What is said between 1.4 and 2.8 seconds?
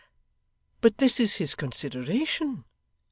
consideration!